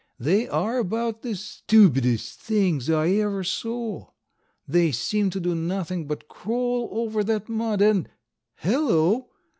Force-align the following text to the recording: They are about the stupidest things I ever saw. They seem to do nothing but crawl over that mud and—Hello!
They 0.19 0.47
are 0.49 0.79
about 0.79 1.21
the 1.21 1.35
stupidest 1.35 2.39
things 2.39 2.89
I 2.89 3.09
ever 3.09 3.43
saw. 3.43 4.09
They 4.67 4.91
seem 4.91 5.29
to 5.29 5.39
do 5.39 5.53
nothing 5.53 6.07
but 6.07 6.27
crawl 6.27 6.89
over 6.91 7.23
that 7.25 7.47
mud 7.47 7.83
and—Hello! 7.83 9.29